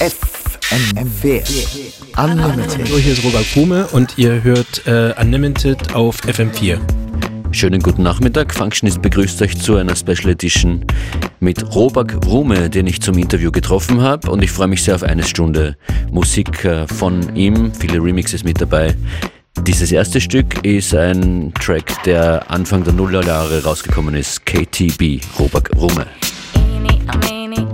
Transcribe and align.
FNW 0.00 1.42
Unlimited. 2.16 2.88
So, 2.88 2.96
hier 2.96 3.12
ist 3.12 3.22
Robert 3.22 3.44
Kuhme 3.52 3.86
und 3.88 4.16
ihr 4.16 4.42
hört 4.42 4.86
äh, 4.86 5.12
Unlimited 5.20 5.94
auf 5.94 6.18
FM4. 6.22 6.78
Schönen 7.52 7.82
guten 7.82 8.02
Nachmittag. 8.02 8.54
Functionist 8.54 9.02
begrüßt 9.02 9.42
euch 9.42 9.58
zu 9.58 9.76
einer 9.76 9.94
Special 9.94 10.30
Edition 10.30 10.86
mit 11.40 11.74
Robak 11.74 12.16
Rume, 12.24 12.70
den 12.70 12.86
ich 12.86 13.02
zum 13.02 13.18
Interview 13.18 13.50
getroffen 13.52 14.00
habe. 14.00 14.30
Und 14.30 14.42
ich 14.42 14.50
freue 14.50 14.68
mich 14.68 14.82
sehr 14.82 14.94
auf 14.94 15.02
eine 15.02 15.22
Stunde 15.22 15.76
Musik 16.10 16.64
äh, 16.64 16.86
von 16.88 17.36
ihm, 17.36 17.70
viele 17.74 18.02
Remixes 18.02 18.42
mit 18.42 18.58
dabei. 18.58 18.96
Dieses 19.66 19.92
erste 19.92 20.22
Stück 20.22 20.64
ist 20.64 20.94
ein 20.94 21.52
Track, 21.60 22.04
der 22.04 22.50
Anfang 22.50 22.84
der 22.84 22.94
Nullerjahre 22.94 23.64
rausgekommen 23.64 24.14
ist. 24.14 24.46
KTB, 24.46 25.20
Robak 25.38 25.70
Rume. 25.76 26.06
Eeny, 27.28 27.66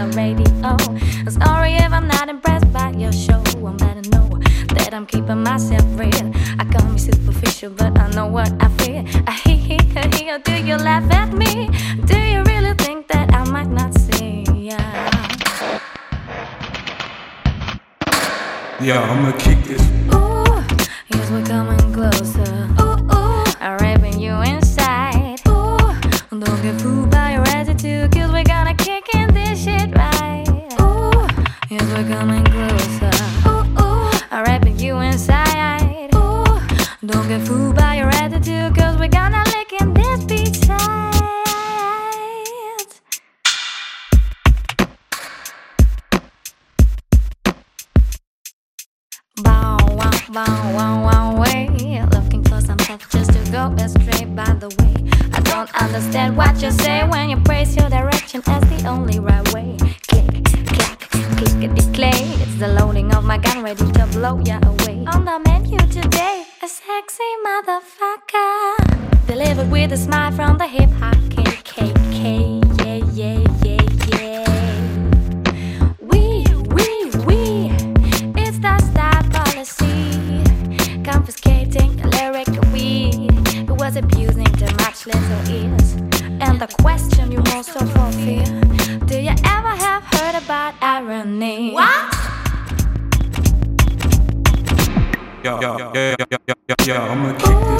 the 0.00 0.16
radio. 0.16 0.46
I'm 0.64 1.30
sorry 1.30 1.74
if 1.74 1.92
I'm 1.92 2.08
not 2.08 2.28
impressed 2.28 2.72
by 2.72 2.90
your 2.92 3.12
show. 3.12 3.42
I'm 3.66 3.76
better 3.76 4.08
know 4.10 4.28
that 4.74 4.94
I'm 4.94 5.06
keeping 5.06 5.42
myself 5.42 5.84
real. 5.98 6.32
I 6.58 6.64
call 6.64 6.86
me 6.88 6.98
superficial, 6.98 7.70
but 7.70 7.98
I 7.98 8.10
know 8.10 8.26
what 8.26 8.50
I 8.62 8.68
feel. 8.78 9.04
I 9.26 9.32
hear, 9.32 9.78
hear, 9.82 10.10
hear, 10.14 10.38
do 10.38 10.54
you 10.64 10.76
laugh 10.76 11.10
at 11.12 11.32
me? 11.32 11.68
Do 12.06 12.18
you 12.18 12.42
really 12.44 12.74
think 12.74 13.08
that 13.08 13.34
I 13.34 13.44
might 13.44 13.68
not 13.68 13.92
see? 13.98 14.44
Yeah. 14.54 14.78
Yeah, 18.80 19.00
I'ma 19.00 19.32
kick 19.38 19.58
this. 19.64 19.82
Ooh, 20.14 20.64
yes, 21.12 21.30
we're 21.30 21.44
coming 21.44 21.92
closer. 21.92 22.69
Bow, 50.32 50.72
wow, 50.74 51.02
wow, 51.02 51.40
way. 51.40 51.68
Looking 52.12 52.42
for 52.44 52.60
some 52.60 52.78
stuff 52.78 53.08
just 53.10 53.32
to 53.32 53.52
go 53.52 53.74
astray. 53.78 54.24
By 54.26 54.52
the 54.54 54.68
way, 54.78 54.94
I 55.32 55.40
don't 55.40 55.70
understand 55.82 56.36
what 56.36 56.62
you 56.62 56.70
say 56.70 57.02
when 57.08 57.30
you 57.30 57.36
praise 57.38 57.76
your 57.76 57.88
direction 57.88 58.42
as 58.46 58.62
the 58.70 58.88
only 58.88 59.18
right 59.18 59.46
way. 59.52 59.76
Click, 60.08 60.44
clack, 60.66 61.00
clickety 61.36 61.92
clay. 61.92 62.22
It's 62.42 62.56
the 62.58 62.68
loading 62.68 63.12
of 63.14 63.24
my 63.24 63.38
gun 63.38 63.62
ready 63.62 63.90
to 63.92 64.06
blow 64.12 64.40
ya 64.44 64.60
away. 64.62 65.04
On 65.12 65.24
the 65.24 65.38
menu 65.46 65.78
today, 65.88 66.44
a 66.62 66.68
sexy 66.68 67.30
motherfucker. 67.46 69.26
Delivered 69.26 69.70
with 69.70 69.92
a 69.92 69.96
smile 69.96 70.32
from 70.32 70.58
the 70.58 70.66
hip 70.66 70.90
hop 70.90 71.16
KKK. 71.34 72.84
Yeah, 72.84 73.04
yeah. 73.12 73.49
Yeah, 95.58 95.76
yeah, 95.76 95.90
yeah, 95.94 96.26
yeah, 96.30 96.38
yeah, 96.46 96.74
yeah. 96.86 96.94
yo, 96.94 97.12
I'ma 97.12 97.32
kick 97.32 97.58
this. 97.58 97.79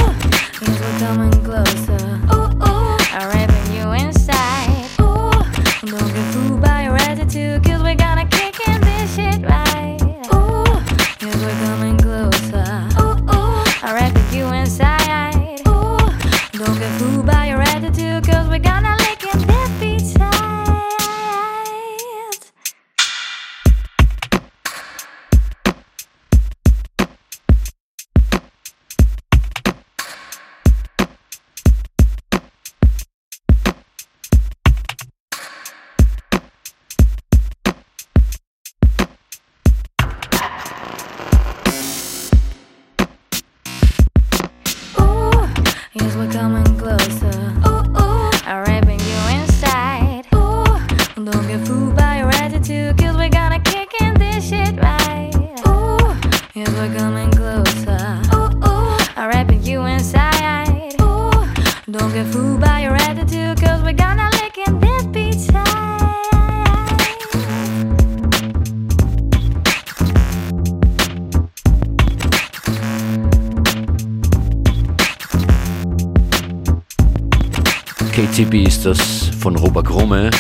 KTB 78.21 78.67
ist 78.69 78.85
das 78.85 79.01
von 79.41 79.57
Robert 79.57 79.89
Rumme 79.89 80.31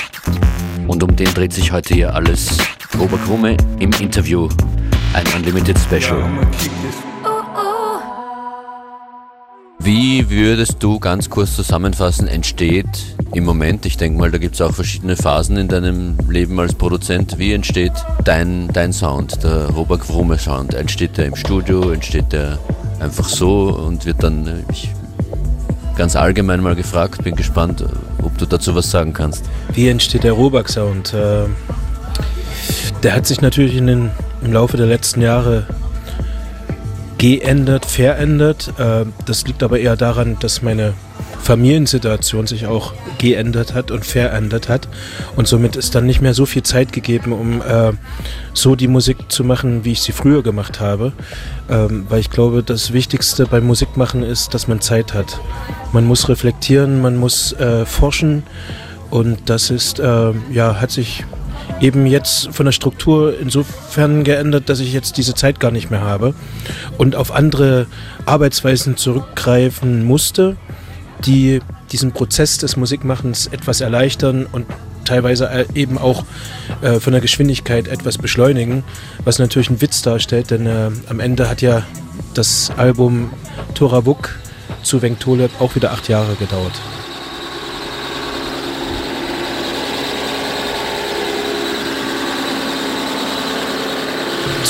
und 0.86 1.02
um 1.02 1.16
den 1.16 1.32
dreht 1.32 1.54
sich 1.54 1.72
heute 1.72 1.94
hier 1.94 2.14
alles. 2.14 2.58
Robert 2.98 3.26
Rumme 3.26 3.56
im 3.78 3.90
Interview, 4.00 4.50
ein 5.14 5.24
Unlimited 5.34 5.78
Special. 5.78 6.22
Wie 9.78 10.28
würdest 10.28 10.82
du 10.82 11.00
ganz 11.00 11.30
kurz 11.30 11.56
zusammenfassen, 11.56 12.28
entsteht 12.28 13.16
im 13.32 13.44
Moment, 13.44 13.86
ich 13.86 13.96
denke 13.96 14.18
mal, 14.18 14.30
da 14.30 14.36
gibt 14.36 14.56
es 14.56 14.60
auch 14.60 14.74
verschiedene 14.74 15.16
Phasen 15.16 15.56
in 15.56 15.68
deinem 15.68 16.18
Leben 16.28 16.60
als 16.60 16.74
Produzent, 16.74 17.38
wie 17.38 17.54
entsteht 17.54 17.94
dein, 18.24 18.68
dein 18.74 18.92
Sound, 18.92 19.42
der 19.42 19.70
Robert 19.70 20.06
Wrumme 20.06 20.38
Sound? 20.38 20.74
Entsteht 20.74 21.16
der 21.16 21.28
im 21.28 21.36
Studio, 21.36 21.92
entsteht 21.92 22.30
der 22.32 22.58
einfach 22.98 23.26
so 23.26 23.70
und 23.70 24.04
wird 24.04 24.22
dann, 24.22 24.64
ich, 24.70 24.90
ganz 26.00 26.16
allgemein 26.16 26.62
mal 26.62 26.74
gefragt, 26.74 27.24
bin 27.24 27.36
gespannt, 27.36 27.84
ob 28.22 28.38
du 28.38 28.46
dazu 28.46 28.74
was 28.74 28.90
sagen 28.90 29.12
kannst. 29.12 29.44
Wie 29.74 29.86
entsteht 29.86 30.24
der 30.24 30.32
Robak-Sound? 30.32 31.12
Äh, 31.12 31.44
der 33.02 33.14
hat 33.14 33.26
sich 33.26 33.42
natürlich 33.42 33.76
in 33.76 33.86
den, 33.86 34.10
im 34.42 34.50
Laufe 34.50 34.78
der 34.78 34.86
letzten 34.86 35.20
Jahre 35.20 35.66
geändert, 37.18 37.84
verändert. 37.84 38.72
Äh, 38.78 39.04
das 39.26 39.46
liegt 39.46 39.62
aber 39.62 39.78
eher 39.78 39.94
daran, 39.94 40.38
dass 40.40 40.62
meine 40.62 40.94
Familiensituation 41.42 42.46
sich 42.46 42.66
auch 42.66 42.92
geändert 43.18 43.74
hat 43.74 43.90
und 43.90 44.04
verändert 44.04 44.68
hat. 44.68 44.88
Und 45.36 45.48
somit 45.48 45.76
ist 45.76 45.94
dann 45.94 46.06
nicht 46.06 46.20
mehr 46.20 46.34
so 46.34 46.46
viel 46.46 46.62
Zeit 46.62 46.92
gegeben, 46.92 47.32
um 47.32 47.62
äh, 47.62 47.92
so 48.52 48.76
die 48.76 48.88
Musik 48.88 49.30
zu 49.30 49.44
machen, 49.44 49.84
wie 49.84 49.92
ich 49.92 50.02
sie 50.02 50.12
früher 50.12 50.42
gemacht 50.42 50.80
habe. 50.80 51.12
Ähm, 51.68 52.06
weil 52.08 52.20
ich 52.20 52.30
glaube, 52.30 52.62
das 52.62 52.92
Wichtigste 52.92 53.46
beim 53.46 53.66
Musikmachen 53.66 54.22
ist, 54.22 54.54
dass 54.54 54.68
man 54.68 54.80
Zeit 54.80 55.14
hat. 55.14 55.40
Man 55.92 56.04
muss 56.04 56.28
reflektieren, 56.28 57.00
man 57.00 57.16
muss 57.16 57.52
äh, 57.54 57.86
forschen. 57.86 58.42
Und 59.10 59.50
das 59.50 59.70
ist, 59.70 59.98
äh, 59.98 60.32
ja, 60.52 60.80
hat 60.80 60.90
sich 60.90 61.24
eben 61.80 62.06
jetzt 62.06 62.48
von 62.52 62.66
der 62.66 62.72
Struktur 62.72 63.38
insofern 63.38 64.24
geändert, 64.24 64.68
dass 64.68 64.80
ich 64.80 64.92
jetzt 64.92 65.16
diese 65.16 65.34
Zeit 65.34 65.60
gar 65.60 65.70
nicht 65.70 65.90
mehr 65.90 66.02
habe 66.02 66.34
und 66.98 67.16
auf 67.16 67.32
andere 67.32 67.86
Arbeitsweisen 68.26 68.96
zurückgreifen 68.96 70.04
musste, 70.04 70.56
die 71.24 71.60
diesen 71.92 72.12
Prozess 72.12 72.58
des 72.58 72.76
Musikmachens 72.76 73.46
etwas 73.48 73.80
erleichtern 73.80 74.46
und 74.50 74.66
teilweise 75.04 75.48
äh, 75.50 75.66
eben 75.74 75.98
auch 75.98 76.24
äh, 76.82 77.00
von 77.00 77.12
der 77.12 77.20
Geschwindigkeit 77.20 77.88
etwas 77.88 78.18
beschleunigen, 78.18 78.84
was 79.24 79.38
natürlich 79.38 79.68
einen 79.68 79.80
Witz 79.80 80.02
darstellt, 80.02 80.50
denn 80.50 80.66
äh, 80.66 80.90
am 81.08 81.20
Ende 81.20 81.48
hat 81.48 81.62
ja 81.62 81.82
das 82.34 82.70
Album 82.76 83.30
Torabuk 83.74 84.38
zu 84.82 85.02
Venktoleb 85.02 85.50
auch 85.60 85.74
wieder 85.74 85.92
acht 85.92 86.08
Jahre 86.08 86.34
gedauert. 86.36 86.72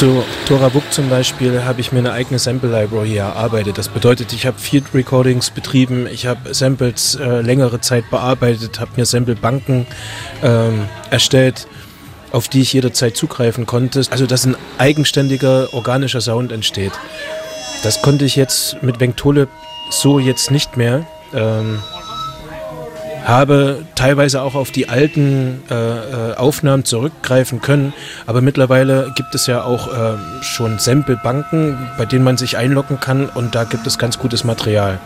Zu 0.01 0.25
Tora 0.47 0.71
Book 0.71 0.91
zum 0.91 1.11
Beispiel 1.11 1.63
habe 1.65 1.83
ich 1.83 1.93
mir 1.93 1.99
eine 1.99 2.13
eigene 2.13 2.39
Sample 2.39 2.71
Library 2.71 3.19
erarbeitet. 3.19 3.77
Das 3.77 3.91
bedeutet, 3.91 4.33
ich 4.33 4.47
habe 4.47 4.59
Field 4.59 4.87
Recordings 4.95 5.51
betrieben, 5.51 6.07
ich 6.11 6.25
habe 6.25 6.55
Samples 6.55 7.17
äh, 7.17 7.43
längere 7.43 7.83
Zeit 7.83 8.09
bearbeitet, 8.09 8.81
habe 8.81 8.93
mir 8.97 9.05
Sample 9.05 9.35
Banken 9.35 9.87
ähm, 10.43 10.89
erstellt, 11.11 11.69
auf 12.33 12.49
die 12.49 12.63
ich 12.63 12.73
jederzeit 12.73 13.15
zugreifen 13.15 13.67
konnte. 13.67 14.03
Also 14.09 14.25
dass 14.25 14.47
ein 14.47 14.57
eigenständiger 14.79 15.69
organischer 15.75 16.23
Sound 16.23 16.51
entsteht. 16.51 16.93
Das 17.83 18.01
konnte 18.01 18.25
ich 18.25 18.37
jetzt 18.37 18.83
mit 18.83 19.01
Ventole 19.01 19.49
so 19.91 20.19
jetzt 20.19 20.51
nicht 20.51 20.79
mehr. 20.79 21.05
Ähm, 21.35 21.79
habe 23.25 23.85
teilweise 23.95 24.43
auch 24.43 24.55
auf 24.55 24.71
die 24.71 24.89
alten 24.89 25.63
äh, 25.71 25.75
äh, 25.75 26.35
Aufnahmen 26.37 26.85
zurückgreifen 26.85 27.61
können, 27.61 27.93
aber 28.27 28.41
mittlerweile 28.41 29.13
gibt 29.15 29.35
es 29.35 29.47
ja 29.47 29.63
auch 29.63 29.89
äh, 29.89 30.17
schon 30.43 30.79
Sample-Banken, 30.79 31.79
bei 31.99 32.07
denen 32.07 32.25
man 32.25 32.37
sich 32.37 32.57
einloggen 32.57 33.01
kann 33.01 33.29
und 33.29 33.55
da 33.55 33.65
gibt 33.65 33.87
es 33.87 33.99
ganz 33.99 34.19
gutes 34.19 34.45
Material. 34.45 34.99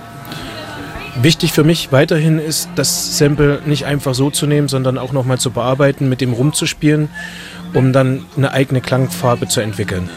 Wichtig 1.22 1.52
für 1.52 1.62
mich 1.62 1.92
weiterhin 1.92 2.40
ist, 2.40 2.68
das 2.74 3.18
Sample 3.18 3.60
nicht 3.66 3.86
einfach 3.86 4.14
so 4.14 4.30
zu 4.30 4.46
nehmen, 4.46 4.66
sondern 4.66 4.98
auch 4.98 5.12
nochmal 5.12 5.38
zu 5.38 5.52
bearbeiten, 5.52 6.08
mit 6.08 6.20
dem 6.20 6.32
rumzuspielen, 6.32 7.08
um 7.72 7.92
dann 7.92 8.24
eine 8.36 8.50
eigene 8.50 8.80
Klangfarbe 8.80 9.46
zu 9.46 9.60
entwickeln. 9.60 10.08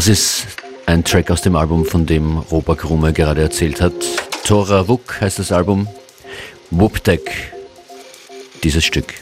Das 0.00 0.08
ist 0.08 0.46
ein 0.86 1.04
Track 1.04 1.30
aus 1.30 1.42
dem 1.42 1.54
Album, 1.56 1.84
von 1.84 2.06
dem 2.06 2.38
Robert 2.38 2.78
Krume 2.78 3.12
gerade 3.12 3.42
erzählt 3.42 3.82
hat. 3.82 3.92
Tora 4.46 4.88
Wuk 4.88 5.20
heißt 5.20 5.38
das 5.38 5.52
Album. 5.52 5.88
Wuptek, 6.70 7.52
dieses 8.62 8.82
Stück. 8.82 9.12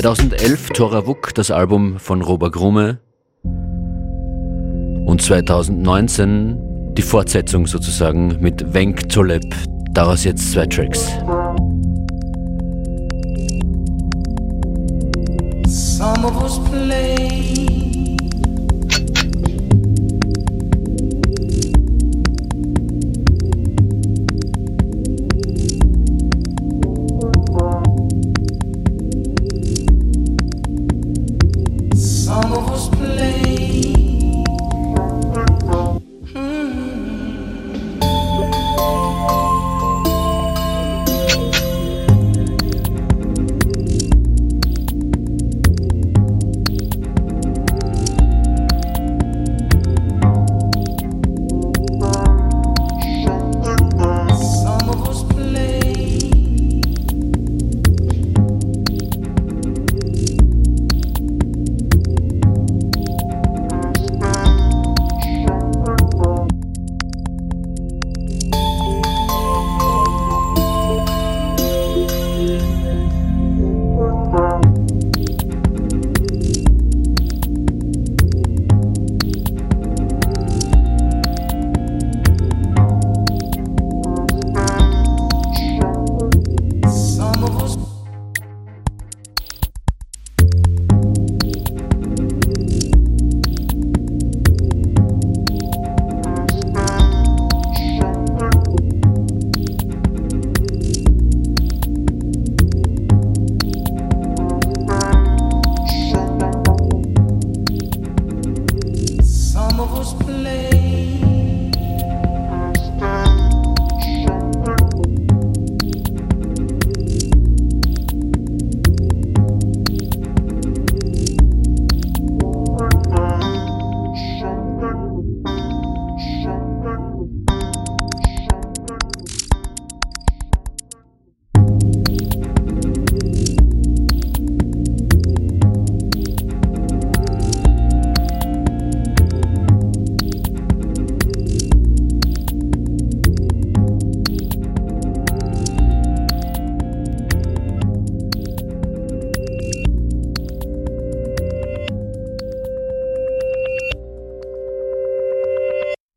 2011 0.00 0.70
Toravuk, 0.70 1.34
das 1.34 1.50
Album 1.50 1.98
von 1.98 2.22
Robert 2.22 2.54
Grumme. 2.54 3.00
Und 3.44 5.20
2019 5.20 6.94
die 6.94 7.02
Fortsetzung 7.02 7.66
sozusagen 7.66 8.38
mit 8.40 8.72
Wenk 8.72 9.10
Toleb. 9.10 9.44
Daraus 9.90 10.24
jetzt 10.24 10.52
zwei 10.52 10.64
Tracks. 10.64 11.09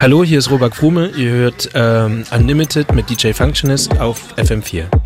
Hallo, 0.03 0.21
hier 0.21 0.39
ist 0.39 0.51
Robert 0.51 0.75
Krume. 0.75 1.11
Ihr 1.15 1.29
hört 1.29 1.69
ähm, 1.75 2.25
Unlimited 2.29 2.93
mit 2.93 3.09
DJ 3.09 3.31
Functionist 3.31 4.01
auf 4.01 4.35
FM4. 4.35 5.02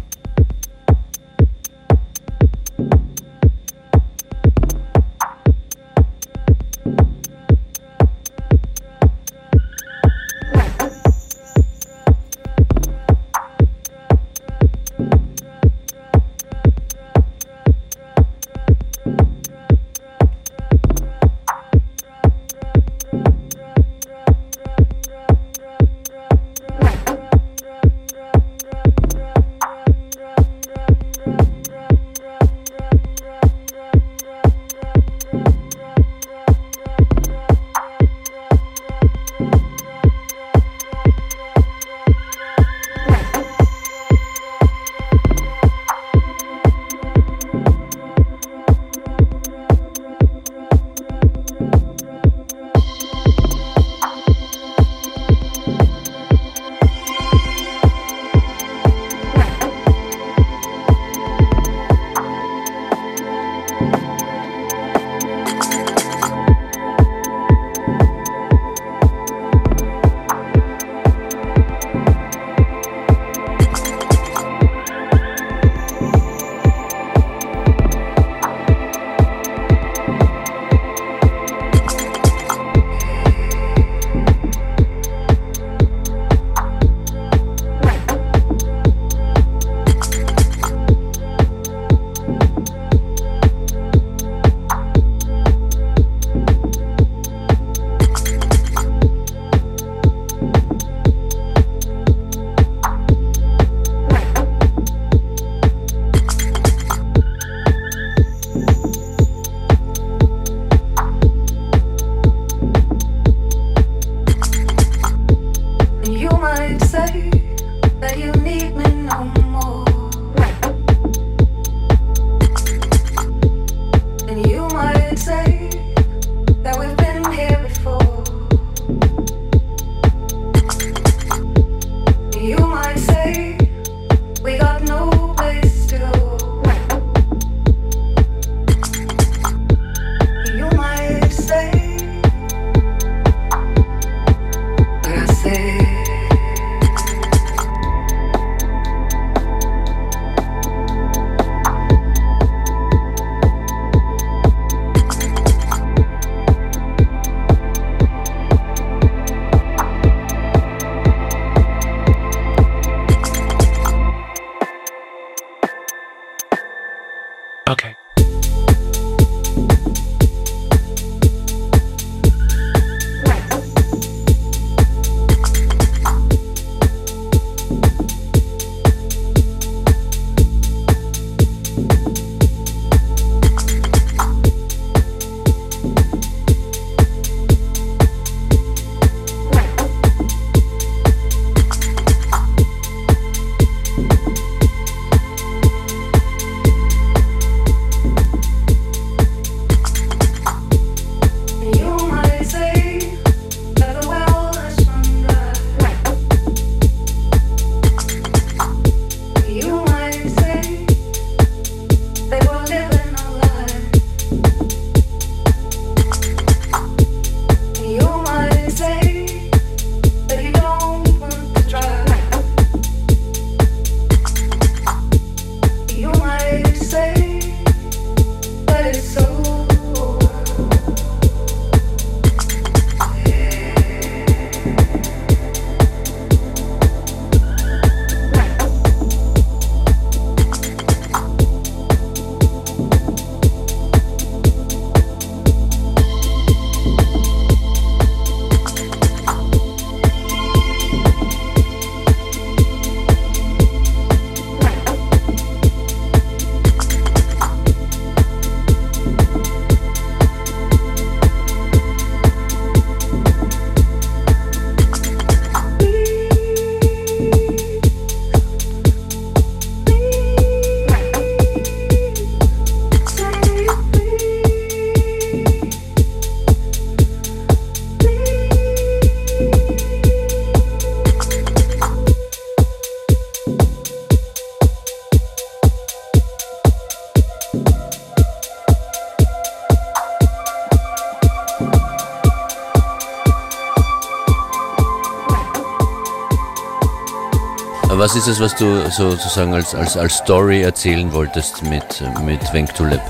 Was 298.07 298.15
ist 298.15 298.27
es, 298.27 298.39
was 298.39 298.55
du 298.55 298.89
sozusagen 298.89 299.53
als, 299.53 299.75
als, 299.75 299.97
als 299.97 300.19
Story 300.19 300.61
erzählen 300.61 301.11
wolltest 301.11 301.61
mit, 301.63 302.01
mit 302.23 302.53
Venktulep? 302.53 303.01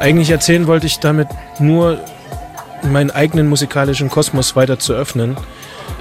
Eigentlich 0.00 0.30
erzählen 0.30 0.66
wollte 0.66 0.88
ich 0.88 0.98
damit 0.98 1.28
nur 1.60 2.00
meinen 2.82 3.12
eigenen 3.12 3.48
musikalischen 3.48 4.10
Kosmos 4.10 4.56
weiter 4.56 4.80
zu 4.80 4.94
öffnen. 4.94 5.36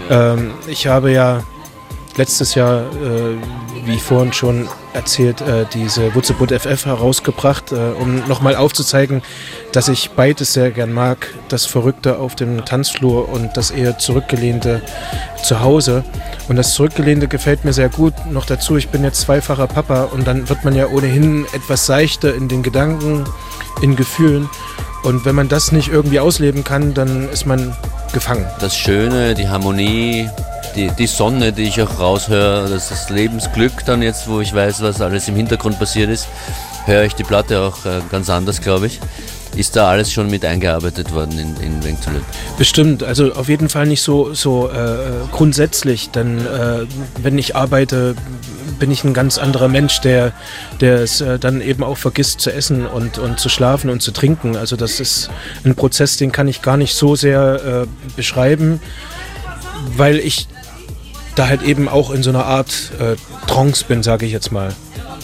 Ähm, 0.09 0.55
ich 0.67 0.87
habe 0.87 1.11
ja 1.11 1.43
letztes 2.17 2.55
Jahr, 2.55 2.81
äh, 2.81 3.37
wie 3.85 3.99
vorhin 3.99 4.33
schon 4.33 4.67
erzählt, 4.93 5.41
äh, 5.41 5.65
diese 5.73 6.13
Wutzebund 6.15 6.51
FF 6.51 6.85
herausgebracht, 6.85 7.71
äh, 7.71 7.75
um 7.99 8.27
nochmal 8.27 8.55
aufzuzeigen, 8.55 9.21
dass 9.71 9.87
ich 9.87 10.11
beides 10.11 10.53
sehr 10.53 10.71
gern 10.71 10.91
mag. 10.91 11.33
Das 11.49 11.65
Verrückte 11.65 12.17
auf 12.19 12.35
dem 12.35 12.65
Tanzflur 12.65 13.29
und 13.29 13.55
das 13.55 13.71
eher 13.71 13.97
Zurückgelehnte 13.97 14.81
zu 15.43 15.61
Hause. 15.61 16.03
Und 16.47 16.55
das 16.55 16.73
Zurückgelehnte 16.73 17.27
gefällt 17.27 17.65
mir 17.65 17.73
sehr 17.73 17.89
gut. 17.89 18.13
Noch 18.29 18.45
dazu, 18.45 18.77
ich 18.77 18.89
bin 18.89 19.03
jetzt 19.03 19.21
zweifacher 19.21 19.67
Papa 19.67 20.03
und 20.05 20.27
dann 20.27 20.49
wird 20.49 20.63
man 20.63 20.75
ja 20.75 20.87
ohnehin 20.87 21.45
etwas 21.53 21.85
seichter 21.85 22.35
in 22.35 22.47
den 22.47 22.63
Gedanken, 22.63 23.25
in 23.81 23.95
Gefühlen. 23.95 24.49
Und 25.03 25.25
wenn 25.25 25.35
man 25.35 25.49
das 25.49 25.71
nicht 25.71 25.87
irgendwie 25.87 26.19
ausleben 26.19 26.63
kann, 26.63 26.93
dann 26.93 27.29
ist 27.29 27.45
man 27.45 27.75
gefangen. 28.13 28.45
Das 28.59 28.77
Schöne, 28.77 29.33
die 29.33 29.47
Harmonie, 29.47 30.29
die, 30.75 30.89
die 30.97 31.07
Sonne, 31.07 31.53
die 31.53 31.63
ich 31.63 31.81
auch 31.81 31.99
raushöre, 31.99 32.69
das 32.69 32.89
das 32.89 33.09
Lebensglück 33.09 33.85
dann 33.85 34.01
jetzt, 34.01 34.27
wo 34.27 34.41
ich 34.41 34.53
weiß, 34.53 34.81
was 34.81 35.01
alles 35.01 35.27
im 35.27 35.35
Hintergrund 35.35 35.79
passiert 35.79 36.09
ist, 36.09 36.27
höre 36.85 37.03
ich 37.03 37.13
die 37.13 37.23
Platte 37.23 37.61
auch 37.61 37.85
äh, 37.85 38.01
ganz 38.09 38.29
anders, 38.29 38.61
glaube 38.61 38.87
ich. 38.87 38.99
Ist 39.55 39.75
da 39.75 39.89
alles 39.89 40.13
schon 40.13 40.29
mit 40.29 40.45
eingearbeitet 40.45 41.13
worden 41.13 41.37
in, 41.37 41.57
in 41.57 41.83
Wengzulet? 41.83 42.21
Bestimmt, 42.57 43.03
also 43.03 43.33
auf 43.33 43.49
jeden 43.49 43.67
Fall 43.67 43.85
nicht 43.85 44.01
so, 44.01 44.33
so 44.33 44.69
äh, 44.69 45.27
grundsätzlich, 45.31 46.09
denn 46.09 46.39
äh, 46.39 46.85
wenn 47.21 47.37
ich 47.37 47.55
arbeite, 47.55 48.15
bin 48.79 48.91
ich 48.91 49.03
ein 49.03 49.13
ganz 49.13 49.37
anderer 49.37 49.67
Mensch, 49.67 49.99
der, 50.01 50.31
der 50.79 50.99
es 51.01 51.19
äh, 51.19 51.37
dann 51.37 51.61
eben 51.61 51.83
auch 51.83 51.97
vergisst 51.97 52.39
zu 52.39 52.51
essen 52.51 52.87
und, 52.87 53.17
und 53.17 53.39
zu 53.39 53.49
schlafen 53.49 53.89
und 53.89 54.01
zu 54.01 54.11
trinken. 54.11 54.55
Also 54.55 54.77
das 54.77 55.01
ist 55.01 55.29
ein 55.65 55.75
Prozess, 55.75 56.15
den 56.15 56.31
kann 56.31 56.47
ich 56.47 56.61
gar 56.61 56.77
nicht 56.77 56.95
so 56.95 57.15
sehr 57.15 57.85
äh, 57.85 58.11
beschreiben, 58.15 58.79
weil 59.97 60.17
ich 60.17 60.47
da 61.35 61.47
halt 61.47 61.61
eben 61.61 61.87
auch 61.87 62.11
in 62.11 62.23
so 62.23 62.29
einer 62.29 62.45
Art 62.45 62.91
äh, 62.99 63.15
Trance 63.47 63.85
bin, 63.87 64.03
sage 64.03 64.25
ich 64.25 64.31
jetzt 64.31 64.51
mal. 64.51 64.73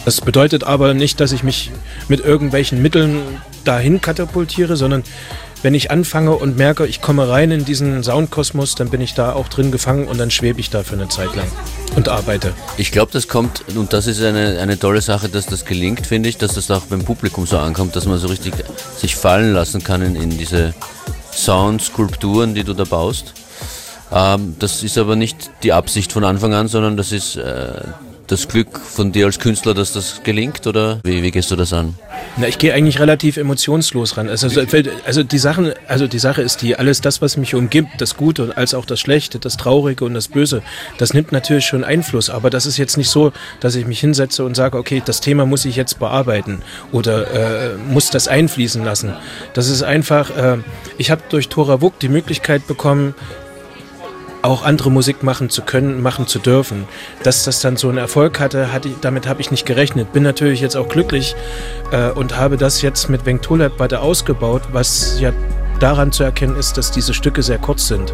Das 0.05 0.21
bedeutet 0.21 0.63
aber 0.63 0.93
nicht, 0.93 1.19
dass 1.19 1.31
ich 1.31 1.43
mich 1.43 1.71
mit 2.07 2.21
irgendwelchen 2.21 2.81
Mitteln 2.81 3.21
dahin 3.65 3.99
katapultiere, 3.99 4.77
sondern 4.77 5.03
wenn 5.63 5.73
ich 5.73 5.91
anfange 5.91 6.35
und 6.35 6.55
merke, 6.55 6.85
ich 6.85 7.01
komme 7.01 7.27
rein 7.27 7.51
in 7.51 7.65
diesen 7.65 8.03
Soundkosmos, 8.03 8.75
dann 8.75 8.89
bin 8.89 9.01
ich 9.01 9.15
da 9.15 9.33
auch 9.33 9.47
drin 9.47 9.71
gefangen 9.71 10.07
und 10.07 10.17
dann 10.17 10.29
schwebe 10.29 10.59
ich 10.59 10.69
da 10.69 10.83
für 10.83 10.93
eine 10.93 11.09
Zeit 11.09 11.35
lang 11.35 11.47
und 11.95 12.09
arbeite. 12.09 12.53
Ich 12.77 12.91
glaube, 12.91 13.11
das 13.11 13.27
kommt, 13.27 13.63
und 13.75 13.91
das 13.91 14.07
ist 14.07 14.21
eine, 14.21 14.59
eine 14.59 14.77
tolle 14.77 15.01
Sache, 15.01 15.29
dass 15.29 15.47
das 15.47 15.65
gelingt, 15.65 16.05
finde 16.05 16.29
ich, 16.29 16.37
dass 16.37 16.53
das 16.53 16.69
auch 16.69 16.83
beim 16.83 17.03
Publikum 17.03 17.47
so 17.47 17.57
ankommt, 17.57 17.95
dass 17.95 18.05
man 18.05 18.19
so 18.19 18.27
richtig 18.27 18.53
sich 18.95 19.15
fallen 19.15 19.53
lassen 19.53 19.83
kann 19.83 20.01
in, 20.01 20.15
in 20.15 20.37
diese 20.37 20.73
Soundskulpturen, 21.33 22.53
die 22.53 22.63
du 22.63 22.73
da 22.73 22.83
baust. 22.83 23.33
Ähm, 24.11 24.55
das 24.59 24.83
ist 24.83 24.97
aber 24.97 25.15
nicht 25.15 25.51
die 25.63 25.73
Absicht 25.73 26.11
von 26.11 26.23
Anfang 26.23 26.53
an, 26.53 26.67
sondern 26.67 26.97
das 26.97 27.11
ist 27.11 27.35
äh, 27.35 27.81
das 28.27 28.47
Glück 28.47 28.79
von 28.79 29.11
dir 29.11 29.25
als 29.25 29.39
Künstler, 29.39 29.73
dass 29.73 29.93
das 29.93 30.21
gelingt 30.23 30.67
oder 30.67 30.99
wie, 31.03 31.23
wie 31.23 31.31
gehst 31.31 31.49
du 31.49 31.55
das 31.55 31.73
an? 31.73 31.95
Na, 32.35 32.47
ich 32.47 32.57
gehe 32.57 32.73
eigentlich 32.73 32.99
relativ 32.99 33.37
emotionslos 33.37 34.17
ran. 34.17 34.29
Also, 34.29 34.47
also, 35.05 35.23
die 35.23 35.37
Sachen, 35.37 35.71
also 35.87 36.07
die 36.07 36.19
Sache 36.19 36.41
ist 36.41 36.61
die, 36.61 36.75
alles 36.75 37.01
das, 37.01 37.21
was 37.21 37.37
mich 37.37 37.55
umgibt, 37.55 37.89
das 37.99 38.17
Gute 38.17 38.55
als 38.55 38.73
auch 38.73 38.85
das 38.85 38.99
Schlechte, 38.99 39.39
das 39.39 39.57
Traurige 39.57 40.05
und 40.05 40.13
das 40.13 40.27
Böse, 40.27 40.61
das 40.97 41.13
nimmt 41.13 41.31
natürlich 41.31 41.65
schon 41.65 41.83
Einfluss. 41.83 42.29
Aber 42.29 42.49
das 42.49 42.65
ist 42.65 42.77
jetzt 42.77 42.97
nicht 42.97 43.09
so, 43.09 43.31
dass 43.59 43.75
ich 43.75 43.87
mich 43.87 43.99
hinsetze 43.99 44.43
und 44.43 44.55
sage, 44.55 44.77
okay, 44.77 45.01
das 45.03 45.21
Thema 45.21 45.45
muss 45.45 45.65
ich 45.65 45.75
jetzt 45.75 45.99
bearbeiten 45.99 46.61
oder 46.91 47.71
äh, 47.71 47.77
muss 47.77 48.09
das 48.09 48.27
einfließen 48.27 48.83
lassen. 48.83 49.13
Das 49.53 49.69
ist 49.69 49.83
einfach, 49.83 50.35
äh, 50.35 50.57
ich 50.97 51.11
habe 51.11 51.21
durch 51.29 51.47
Tora 51.49 51.81
Wuck 51.81 51.99
die 51.99 52.09
Möglichkeit 52.09 52.67
bekommen, 52.67 53.15
auch 54.41 54.63
andere 54.63 54.91
Musik 54.91 55.23
machen 55.23 55.49
zu 55.49 55.61
können, 55.61 56.01
machen 56.01 56.27
zu 56.27 56.39
dürfen. 56.39 56.87
Dass 57.23 57.43
das 57.43 57.59
dann 57.61 57.77
so 57.77 57.89
einen 57.89 57.97
Erfolg 57.97 58.39
hatte, 58.39 58.71
hatte 58.71 58.89
damit 59.01 59.27
habe 59.27 59.41
ich 59.41 59.51
nicht 59.51 59.65
gerechnet. 59.65 60.13
Bin 60.13 60.23
natürlich 60.23 60.61
jetzt 60.61 60.75
auch 60.75 60.87
glücklich 60.87 61.35
äh, 61.91 62.09
und 62.11 62.37
habe 62.37 62.57
das 62.57 62.81
jetzt 62.81 63.09
mit 63.09 63.25
Venktolab 63.25 63.79
weiter 63.79 64.01
ausgebaut, 64.01 64.63
was 64.71 65.19
ja 65.19 65.31
daran 65.79 66.11
zu 66.11 66.23
erkennen 66.23 66.55
ist, 66.55 66.77
dass 66.77 66.91
diese 66.91 67.13
Stücke 67.13 67.43
sehr 67.43 67.57
kurz 67.59 67.87
sind. 67.87 68.13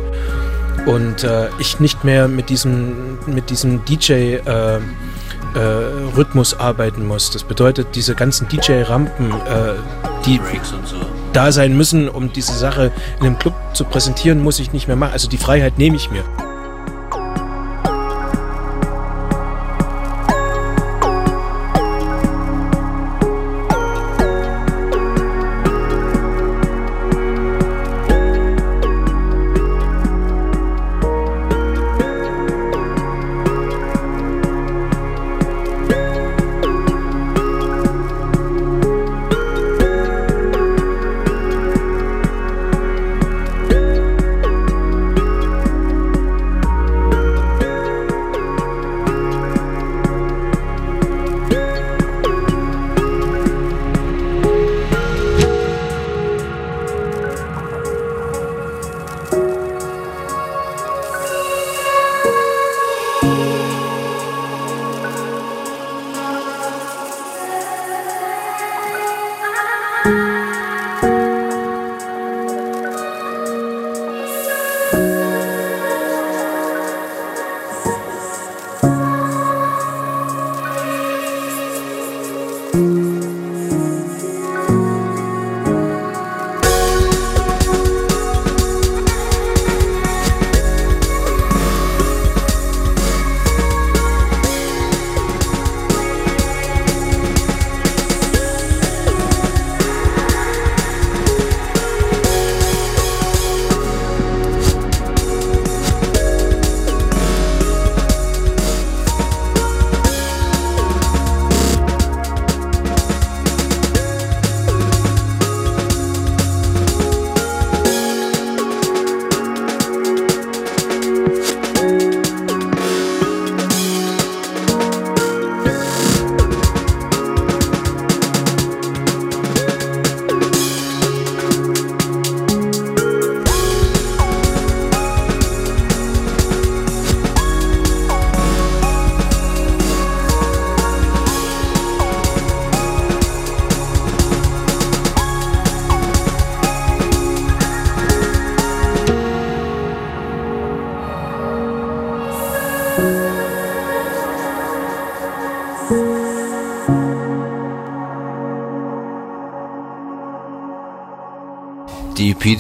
Und 0.86 1.24
äh, 1.24 1.48
ich 1.60 1.80
nicht 1.80 2.04
mehr 2.04 2.28
mit 2.28 2.50
diesem, 2.50 3.18
mit 3.26 3.50
diesem 3.50 3.86
DJ 3.86 4.36
äh, 4.36 4.80
äh, 5.56 5.60
Rhythmus 6.18 6.60
arbeiten 6.60 7.08
muss. 7.08 7.32
Das 7.32 7.44
bedeutet, 7.44 7.96
diese 7.96 8.16
ganzen 8.16 8.48
DJ-Rampen, 8.48 9.32
äh, 9.32 9.74
die 10.26 10.40
so 10.64 10.98
da 11.34 11.52
sein 11.52 11.76
müssen, 11.76 12.08
um 12.10 12.32
diese 12.32 12.54
Sache 12.54 12.92
in 13.20 13.26
einem 13.26 13.40
Club 13.40 13.56
zu 13.74 13.84
präsentieren, 13.84 14.42
muss 14.42 14.60
ich 14.60 14.74
nicht 14.74 14.88
mehr 14.88 14.98
machen. 14.98 15.14
Also 15.14 15.28
die 15.28 15.38
Freiheit 15.38 15.78
nehme 15.78 15.96
ich 15.98 16.12
mir. 16.12 16.24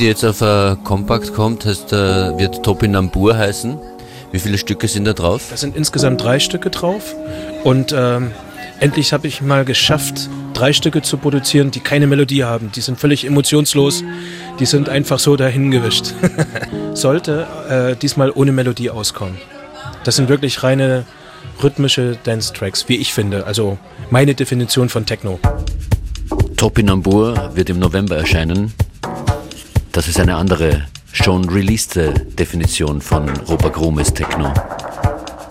Die 0.03 0.07
jetzt 0.07 0.25
auf 0.25 0.41
äh, 0.41 0.75
Compact 0.83 1.33
kommt, 1.33 1.63
heißt, 1.63 1.93
äh, 1.93 2.37
wird 2.37 2.61
Topinambur 2.61 3.37
heißen. 3.37 3.79
Wie 4.33 4.39
viele 4.39 4.57
Stücke 4.57 4.89
sind 4.89 5.05
da 5.05 5.13
drauf? 5.13 5.45
Da 5.49 5.55
sind 5.55 5.77
insgesamt 5.77 6.21
drei 6.21 6.39
Stücke 6.39 6.69
drauf 6.69 7.15
und 7.63 7.95
ähm, 7.97 8.31
endlich 8.81 9.13
habe 9.13 9.29
ich 9.29 9.41
mal 9.41 9.63
geschafft, 9.63 10.27
drei 10.53 10.73
Stücke 10.73 11.03
zu 11.03 11.15
produzieren, 11.15 11.71
die 11.71 11.79
keine 11.79 12.05
Melodie 12.05 12.43
haben. 12.43 12.69
Die 12.75 12.81
sind 12.81 12.99
völlig 12.99 13.23
emotionslos, 13.23 14.03
die 14.59 14.65
sind 14.65 14.89
einfach 14.89 15.19
so 15.19 15.37
dahingewischt. 15.37 16.07
Sollte 16.93 17.47
äh, 17.69 17.95
diesmal 17.95 18.29
ohne 18.35 18.51
Melodie 18.51 18.89
auskommen. 18.89 19.37
Das 20.03 20.17
sind 20.17 20.27
wirklich 20.27 20.63
reine 20.63 21.05
rhythmische 21.63 22.17
Dance-Tracks, 22.25 22.89
wie 22.89 22.97
ich 22.97 23.13
finde. 23.13 23.47
Also 23.47 23.77
meine 24.09 24.35
Definition 24.35 24.89
von 24.89 25.05
Techno. 25.05 25.39
Topinambur 26.57 27.51
wird 27.55 27.69
im 27.69 27.79
November 27.79 28.17
erscheinen. 28.17 28.73
Das 29.93 30.07
ist 30.07 30.19
eine 30.19 30.35
andere, 30.37 30.87
schon 31.11 31.47
releaste 31.47 32.13
Definition 32.13 32.99
von 32.99 33.29
Robert 33.47 33.75
Grumes 33.75 34.11
Techno. 34.11 34.51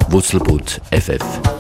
Wurzelboot 0.09 0.81
FF. 0.90 1.52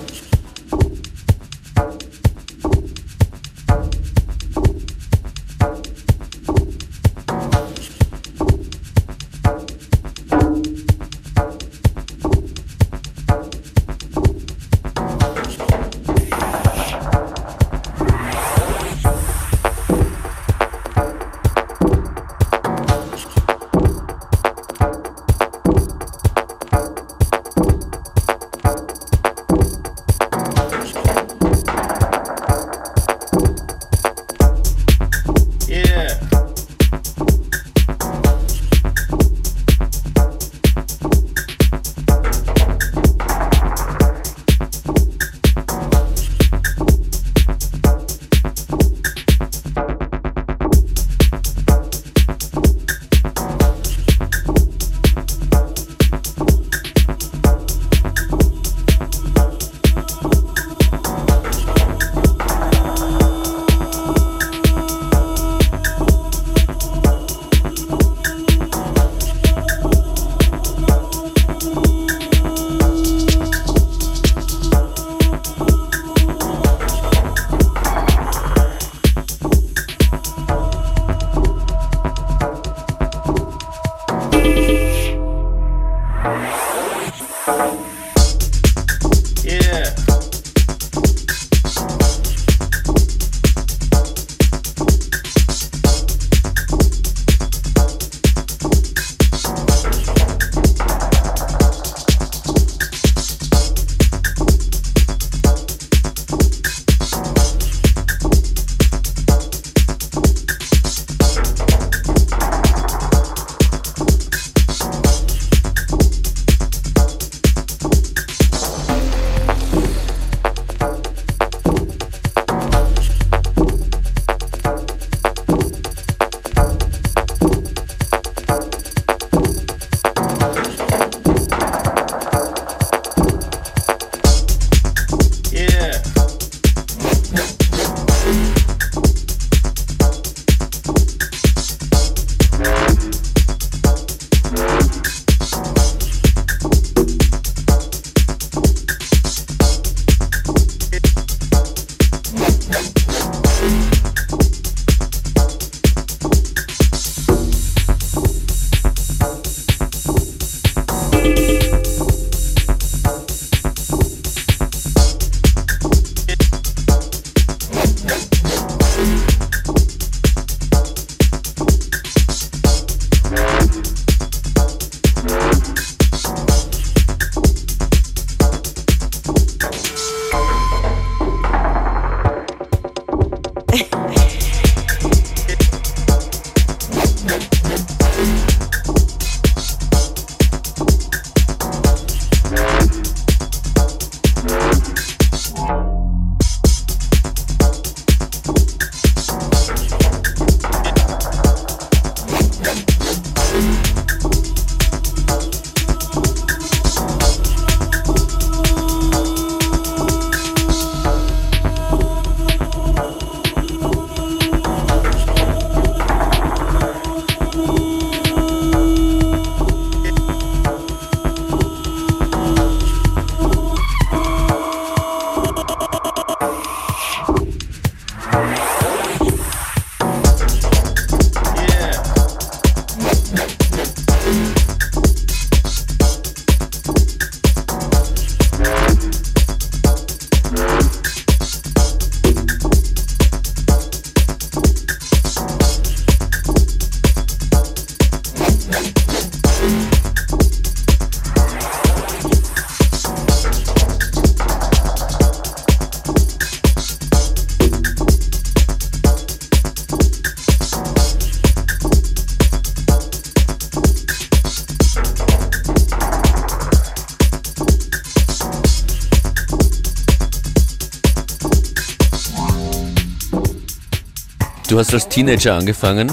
Du 274.72 274.78
hast 274.78 274.94
als 274.94 275.06
Teenager 275.06 275.54
angefangen 275.54 276.10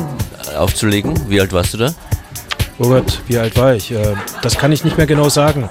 äh, 0.52 0.58
aufzulegen. 0.58 1.18
Wie 1.30 1.40
alt 1.40 1.54
warst 1.54 1.76
du 1.76 1.78
da? 1.78 1.94
Oh 2.78 2.90
Gott, 2.90 3.22
wie 3.28 3.38
alt 3.38 3.56
war 3.56 3.74
ich? 3.74 3.90
Äh, 3.90 4.16
Das 4.42 4.58
kann 4.58 4.74
ich 4.74 4.84
nicht 4.84 4.98
mehr 4.98 5.06
genau 5.06 5.30
sagen. 5.30 5.70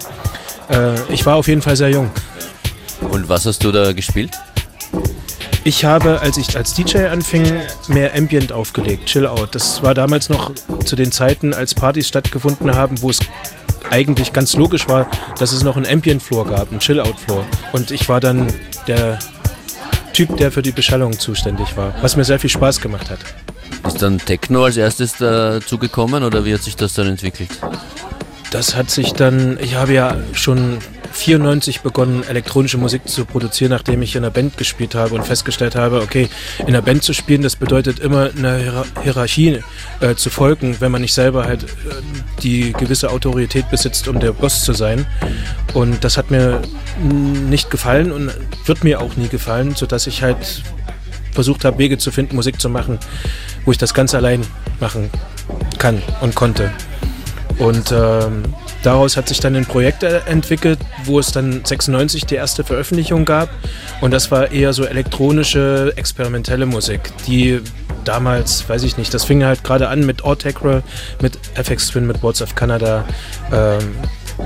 Äh, 0.70 0.94
Ich 1.12 1.26
war 1.26 1.36
auf 1.36 1.48
jeden 1.48 1.60
Fall 1.60 1.76
sehr 1.76 1.90
jung. 1.90 2.10
Und 3.10 3.28
was 3.28 3.44
hast 3.44 3.62
du 3.62 3.72
da 3.72 3.92
gespielt? 3.92 4.30
Ich 5.64 5.84
habe, 5.84 6.22
als 6.22 6.38
ich 6.38 6.56
als 6.56 6.72
DJ 6.72 7.08
anfing, 7.08 7.60
mehr 7.88 8.14
Ambient 8.16 8.52
aufgelegt, 8.52 9.04
Chill 9.04 9.26
Out. 9.26 9.54
Das 9.54 9.82
war 9.82 9.92
damals 9.92 10.30
noch 10.30 10.52
zu 10.86 10.96
den 10.96 11.12
Zeiten, 11.12 11.52
als 11.52 11.74
Partys 11.74 12.08
stattgefunden 12.08 12.74
haben, 12.74 13.02
wo 13.02 13.10
es 13.10 13.18
eigentlich 13.90 14.32
ganz 14.32 14.54
logisch 14.54 14.88
war, 14.88 15.10
dass 15.38 15.52
es 15.52 15.62
noch 15.62 15.76
einen 15.76 15.84
Ambient 15.84 16.22
Floor 16.22 16.46
gab, 16.46 16.70
einen 16.70 16.80
Chill 16.80 17.00
Out 17.00 17.20
Floor. 17.20 17.44
Und 17.72 17.90
ich 17.90 18.08
war 18.08 18.20
dann 18.20 18.46
der 18.86 19.18
Typ, 20.12 20.36
der 20.36 20.50
für 20.50 20.62
die 20.62 20.72
Beschallung 20.72 21.18
zuständig 21.18 21.76
war, 21.76 21.94
was 22.02 22.16
mir 22.16 22.24
sehr 22.24 22.38
viel 22.38 22.50
Spaß 22.50 22.80
gemacht 22.80 23.10
hat. 23.10 23.20
Ist 23.86 24.02
dann 24.02 24.18
Techno 24.18 24.64
als 24.64 24.76
erstes 24.76 25.16
dazugekommen 25.16 26.24
oder 26.24 26.44
wie 26.44 26.54
hat 26.54 26.62
sich 26.62 26.76
das 26.76 26.94
dann 26.94 27.06
entwickelt? 27.06 27.50
Das 28.50 28.74
hat 28.74 28.90
sich 28.90 29.12
dann, 29.12 29.58
ich 29.60 29.74
habe 29.74 29.92
ja 29.92 30.16
schon 30.32 30.78
94 31.12 31.80
begonnen, 31.80 32.22
elektronische 32.22 32.78
Musik 32.78 33.08
zu 33.08 33.24
produzieren, 33.24 33.70
nachdem 33.70 34.02
ich 34.02 34.14
in 34.14 34.24
einer 34.24 34.30
Band 34.30 34.56
gespielt 34.56 34.94
habe 34.94 35.14
und 35.14 35.26
festgestellt 35.26 35.74
habe, 35.74 36.00
okay, 36.00 36.28
in 36.60 36.68
einer 36.68 36.82
Band 36.82 37.02
zu 37.02 37.12
spielen, 37.12 37.42
das 37.42 37.56
bedeutet 37.56 37.98
immer 37.98 38.30
einer 38.36 38.58
Hier 38.58 38.84
Hierarchie 39.02 39.60
äh, 40.00 40.14
zu 40.14 40.30
folgen, 40.30 40.76
wenn 40.80 40.92
man 40.92 41.02
nicht 41.02 41.14
selber 41.14 41.44
halt 41.44 41.64
äh, 41.64 41.66
die 42.42 42.72
gewisse 42.72 43.10
Autorität 43.10 43.68
besitzt, 43.70 44.08
um 44.08 44.20
der 44.20 44.32
Boss 44.32 44.64
zu 44.64 44.72
sein. 44.72 45.06
Und 45.74 46.04
das 46.04 46.16
hat 46.16 46.30
mir 46.30 46.62
nicht 47.02 47.70
gefallen 47.70 48.12
und 48.12 48.32
wird 48.66 48.84
mir 48.84 49.00
auch 49.00 49.16
nie 49.16 49.28
gefallen, 49.28 49.74
sodass 49.74 50.06
ich 50.06 50.22
halt 50.22 50.62
versucht 51.32 51.64
habe, 51.64 51.78
Wege 51.78 51.98
zu 51.98 52.10
finden, 52.10 52.36
Musik 52.36 52.60
zu 52.60 52.68
machen, 52.68 52.98
wo 53.64 53.72
ich 53.72 53.78
das 53.78 53.94
ganz 53.94 54.14
allein 54.14 54.42
machen 54.80 55.10
kann 55.78 56.02
und 56.20 56.34
konnte. 56.34 56.70
Und 57.58 57.92
ähm, 57.92 58.42
daraus 58.82 59.16
hat 59.16 59.28
sich 59.28 59.40
dann 59.40 59.56
ein 59.56 59.66
Projekt 59.66 60.02
äh, 60.02 60.20
entwickelt, 60.26 60.78
wo 61.04 61.18
es 61.18 61.32
dann 61.32 61.64
96 61.64 62.24
die 62.26 62.36
erste 62.36 62.62
Veröffentlichung 62.62 63.24
gab. 63.24 63.48
Und 64.00 64.12
das 64.12 64.30
war 64.30 64.52
eher 64.52 64.72
so 64.72 64.84
elektronische, 64.84 65.92
experimentelle 65.96 66.66
Musik, 66.66 67.00
die 67.26 67.60
damals, 68.04 68.68
weiß 68.68 68.84
ich 68.84 68.96
nicht, 68.96 69.12
das 69.12 69.24
fing 69.24 69.44
halt 69.44 69.64
gerade 69.64 69.88
an 69.88 70.06
mit 70.06 70.22
Ortegra, 70.22 70.82
mit 71.20 71.38
FX 71.54 71.88
Twin, 71.88 72.06
mit 72.06 72.22
Words 72.22 72.42
of 72.42 72.54
Canada. 72.54 73.04
Ähm, 73.52 73.96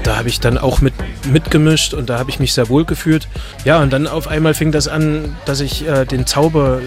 da 0.04 0.16
habe 0.16 0.28
ich 0.28 0.40
dann 0.40 0.56
auch 0.56 0.80
mit, 0.80 0.94
mitgemischt 1.30 1.92
und 1.92 2.08
da 2.08 2.18
habe 2.18 2.30
ich 2.30 2.40
mich 2.40 2.54
sehr 2.54 2.68
wohl 2.70 2.84
gefühlt. 2.84 3.28
Ja, 3.64 3.82
und 3.82 3.92
dann 3.92 4.06
auf 4.06 4.26
einmal 4.26 4.54
fing 4.54 4.72
das 4.72 4.88
an, 4.88 5.36
dass 5.44 5.60
ich 5.60 5.86
äh, 5.86 6.06
den 6.06 6.26
Zauber 6.26 6.80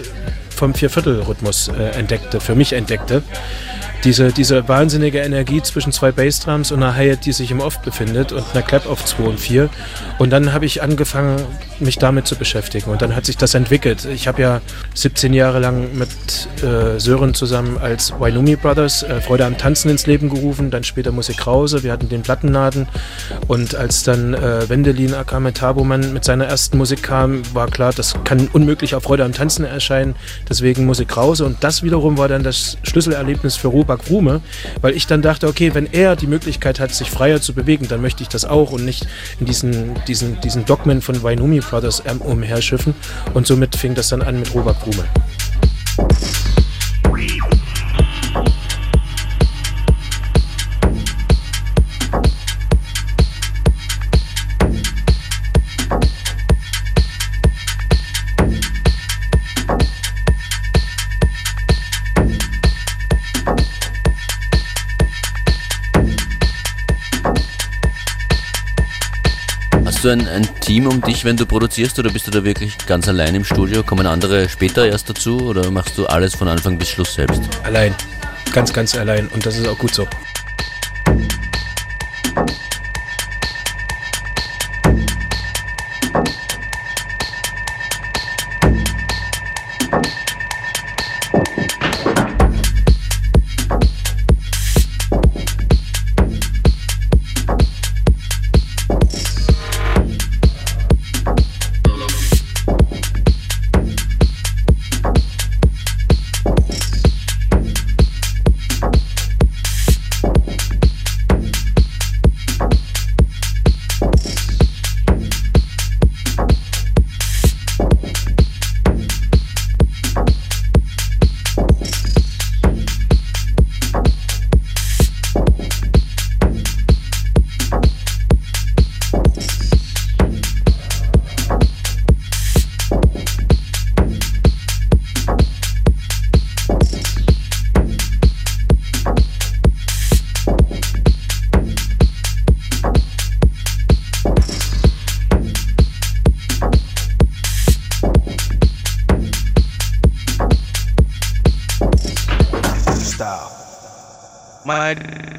vom 0.50 0.74
Vierviertelrhythmus 0.74 1.68
äh, 1.68 1.90
entdeckte, 1.98 2.40
für 2.40 2.54
mich 2.54 2.72
entdeckte. 2.72 3.22
Diese, 4.06 4.32
diese 4.32 4.68
wahnsinnige 4.68 5.18
Energie 5.18 5.60
zwischen 5.62 5.90
zwei 5.90 6.12
Bassdrums 6.12 6.70
und 6.70 6.80
einer 6.80 6.94
Hi-Hat, 6.94 7.26
die 7.26 7.32
sich 7.32 7.50
im 7.50 7.58
Off 7.58 7.80
befindet 7.80 8.30
und 8.30 8.44
einer 8.52 8.62
Clap 8.62 8.86
auf 8.86 9.04
2 9.04 9.22
und 9.24 9.40
4. 9.40 9.68
Und 10.20 10.30
dann 10.30 10.52
habe 10.52 10.64
ich 10.64 10.80
angefangen, 10.80 11.42
mich 11.80 11.98
damit 11.98 12.24
zu 12.24 12.36
beschäftigen. 12.36 12.92
Und 12.92 13.02
dann 13.02 13.16
hat 13.16 13.26
sich 13.26 13.36
das 13.36 13.54
entwickelt. 13.54 14.04
Ich 14.04 14.28
habe 14.28 14.40
ja 14.40 14.60
17 14.94 15.34
Jahre 15.34 15.58
lang 15.58 15.98
mit 15.98 16.08
äh, 16.62 17.00
Sören 17.00 17.34
zusammen 17.34 17.78
als 17.78 18.12
Wainumi 18.18 18.54
Brothers 18.54 19.02
äh, 19.02 19.20
Freude 19.20 19.44
am 19.44 19.58
Tanzen 19.58 19.90
ins 19.90 20.06
Leben 20.06 20.30
gerufen, 20.30 20.70
dann 20.70 20.84
später 20.84 21.10
Musik 21.10 21.38
Krause, 21.38 21.82
wir 21.82 21.90
hatten 21.90 22.08
den 22.08 22.22
Plattenladen. 22.22 22.86
Und 23.48 23.74
als 23.74 24.04
dann 24.04 24.34
äh, 24.34 24.68
Wendelin 24.68 25.14
Akame 25.14 25.52
Taboman 25.52 26.12
mit 26.12 26.24
seiner 26.24 26.46
ersten 26.46 26.78
Musik 26.78 27.02
kam, 27.02 27.42
war 27.54 27.66
klar, 27.66 27.92
das 27.92 28.14
kann 28.22 28.48
unmöglich 28.52 28.94
auf 28.94 29.02
Freude 29.02 29.24
am 29.24 29.32
Tanzen 29.32 29.64
erscheinen. 29.64 30.14
Deswegen 30.48 30.86
Musik 30.86 31.08
Krause. 31.08 31.44
Und 31.44 31.64
das 31.64 31.82
wiederum 31.82 32.18
war 32.18 32.28
dann 32.28 32.44
das 32.44 32.78
Schlüsselerlebnis 32.84 33.56
für 33.56 33.68
Robak 33.96 34.10
Rume, 34.10 34.40
weil 34.80 34.94
ich 34.94 35.06
dann 35.06 35.22
dachte, 35.22 35.48
okay, 35.48 35.74
wenn 35.74 35.86
er 35.92 36.16
die 36.16 36.26
Möglichkeit 36.26 36.80
hat, 36.80 36.94
sich 36.94 37.10
freier 37.10 37.40
zu 37.40 37.54
bewegen, 37.54 37.88
dann 37.88 38.00
möchte 38.00 38.22
ich 38.22 38.28
das 38.28 38.44
auch 38.44 38.72
und 38.72 38.84
nicht 38.84 39.06
in 39.40 39.46
diesen, 39.46 39.94
diesen, 40.06 40.40
diesen 40.40 40.64
Dogmen 40.64 41.00
von 41.02 41.22
Wainumi 41.22 41.60
Brothers 41.60 42.02
ähm, 42.06 42.20
umherschiffen. 42.20 42.94
Und 43.34 43.46
somit 43.46 43.76
fing 43.76 43.94
das 43.94 44.08
dann 44.08 44.22
an 44.22 44.38
mit 44.38 44.54
Robert 44.54 44.76
Rume. 44.86 45.04
Du 70.06 70.12
ein, 70.12 70.28
ein 70.28 70.48
Team 70.60 70.86
um 70.86 71.00
dich, 71.00 71.24
wenn 71.24 71.36
du 71.36 71.46
produzierst 71.46 71.98
oder 71.98 72.12
bist 72.12 72.28
du 72.28 72.30
da 72.30 72.44
wirklich 72.44 72.78
ganz 72.86 73.08
allein 73.08 73.34
im 73.34 73.44
Studio? 73.44 73.82
Kommen 73.82 74.06
andere 74.06 74.48
später 74.48 74.86
erst 74.86 75.10
dazu 75.10 75.48
oder 75.48 75.68
machst 75.72 75.98
du 75.98 76.06
alles 76.06 76.36
von 76.36 76.46
Anfang 76.46 76.78
bis 76.78 76.90
Schluss 76.90 77.14
selbst? 77.14 77.42
Allein. 77.64 77.92
Ganz, 78.52 78.72
ganz 78.72 78.96
allein. 78.96 79.26
Und 79.26 79.44
das 79.44 79.58
ist 79.58 79.66
auch 79.66 79.76
gut 79.76 79.92
so. 79.92 80.06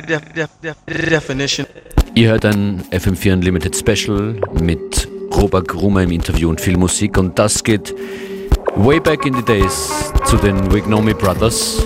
Def, 0.07 0.21
def, 0.33 0.49
def, 0.61 0.75
definition. 0.87 1.67
Ihr 2.15 2.29
hört 2.29 2.45
ein 2.45 2.83
FM4 2.91 3.33
Unlimited 3.33 3.75
Special 3.75 4.39
mit 4.59 5.07
Robert 5.35 5.67
Grumer 5.67 6.03
im 6.03 6.11
Interview 6.11 6.49
und 6.49 6.61
viel 6.61 6.77
Musik 6.77 7.17
und 7.17 7.37
das 7.37 7.63
geht 7.63 7.93
way 8.75 8.99
back 8.99 9.25
in 9.25 9.35
the 9.35 9.43
days 9.43 10.11
zu 10.25 10.37
den 10.37 10.71
Wignomi 10.71 11.13
Brothers. 11.13 11.85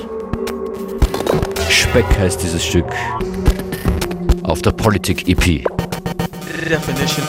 Speck 1.69 2.05
heißt 2.19 2.41
dieses 2.43 2.63
Stück 2.63 2.85
auf 4.43 4.61
der 4.61 4.71
Politik 4.71 5.27
EP. 5.27 5.65
Definition. 6.69 7.25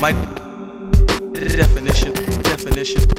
My 0.00 0.12
definition. 0.12 0.45
definition. 2.86 3.16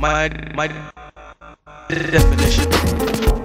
My 0.00 0.28
my 0.54 0.68
definition. 1.88 3.43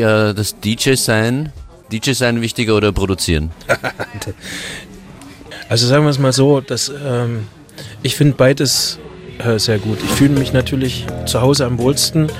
Äh, 0.00 0.34
das 0.34 0.58
DJ-Sein, 0.60 1.52
DJ-Sein 1.92 2.40
wichtiger 2.40 2.76
oder 2.76 2.92
produzieren? 2.92 3.50
Also 5.70 5.86
sagen 5.86 6.04
wir 6.04 6.10
es 6.10 6.18
mal 6.18 6.32
so, 6.32 6.62
dass 6.62 6.88
ähm, 6.88 7.46
ich 8.02 8.16
finde 8.16 8.34
beides 8.38 8.98
äh, 9.38 9.58
sehr 9.58 9.78
gut. 9.78 9.98
Ich 10.02 10.10
fühle 10.10 10.38
mich 10.38 10.52
natürlich 10.52 11.06
zu 11.26 11.42
Hause 11.42 11.66
am 11.66 11.78
wohlsten, 11.78 12.32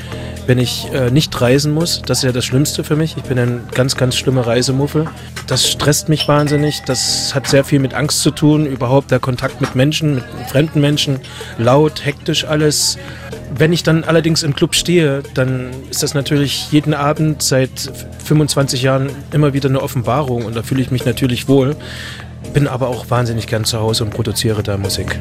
wenn 0.46 0.58
ich 0.58 0.90
äh, 0.94 1.10
nicht 1.10 1.38
reisen 1.38 1.74
muss. 1.74 2.00
Das 2.06 2.18
ist 2.18 2.24
ja 2.24 2.32
das 2.32 2.46
Schlimmste 2.46 2.84
für 2.84 2.96
mich. 2.96 3.16
Ich 3.18 3.24
bin 3.24 3.38
ein 3.38 3.68
ganz, 3.74 3.96
ganz 3.96 4.16
schlimmer 4.16 4.46
Reisemuffel. 4.46 5.08
Das 5.46 5.68
stresst 5.68 6.08
mich 6.08 6.26
wahnsinnig. 6.26 6.80
Das 6.86 7.34
hat 7.34 7.46
sehr 7.46 7.64
viel 7.64 7.80
mit 7.80 7.92
Angst 7.92 8.22
zu 8.22 8.30
tun. 8.30 8.64
Überhaupt 8.64 9.10
der 9.10 9.20
Kontakt 9.20 9.60
mit 9.60 9.74
Menschen, 9.74 10.14
mit 10.14 10.24
fremden 10.50 10.80
Menschen. 10.80 11.20
Laut, 11.58 12.06
hektisch 12.06 12.46
alles. 12.46 12.96
Wenn 13.58 13.72
ich 13.72 13.82
dann 13.82 14.04
allerdings 14.04 14.44
im 14.44 14.54
Club 14.54 14.76
stehe, 14.76 15.24
dann 15.34 15.70
ist 15.90 16.04
das 16.04 16.14
natürlich 16.14 16.70
jeden 16.70 16.94
Abend 16.94 17.42
seit 17.42 17.70
25 18.24 18.82
Jahren 18.82 19.10
immer 19.32 19.52
wieder 19.52 19.68
eine 19.68 19.82
Offenbarung 19.82 20.44
und 20.44 20.54
da 20.54 20.62
fühle 20.62 20.80
ich 20.80 20.92
mich 20.92 21.04
natürlich 21.04 21.48
wohl. 21.48 21.74
Bin 22.54 22.68
aber 22.68 22.86
auch 22.86 23.10
wahnsinnig 23.10 23.48
gern 23.48 23.64
zu 23.64 23.80
Hause 23.80 24.04
und 24.04 24.10
produziere 24.10 24.62
da 24.62 24.76
Musik. 24.76 25.18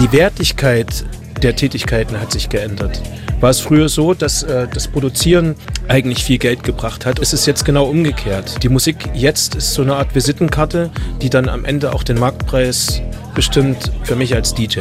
Die 0.00 0.10
Wertigkeit 0.10 1.04
der 1.40 1.54
Tätigkeiten 1.54 2.20
hat 2.20 2.32
sich 2.32 2.48
geändert. 2.48 3.00
War 3.38 3.50
es 3.50 3.60
früher 3.60 3.88
so, 3.88 4.12
dass 4.12 4.42
äh, 4.42 4.66
das 4.72 4.88
Produzieren 4.88 5.54
eigentlich 5.86 6.24
viel 6.24 6.38
Geld 6.38 6.64
gebracht 6.64 7.06
hat, 7.06 7.20
ist 7.20 7.32
es 7.32 7.46
jetzt 7.46 7.64
genau 7.64 7.84
umgekehrt. 7.84 8.60
Die 8.64 8.68
Musik 8.68 8.96
jetzt 9.14 9.54
ist 9.54 9.74
so 9.74 9.82
eine 9.82 9.94
Art 9.94 10.16
Visitenkarte, 10.16 10.90
die 11.22 11.30
dann 11.30 11.48
am 11.48 11.64
Ende 11.64 11.92
auch 11.92 12.02
den 12.02 12.18
Marktpreis 12.18 13.02
bestimmt 13.36 13.92
für 14.02 14.16
mich 14.16 14.34
als 14.34 14.52
DJ. 14.52 14.80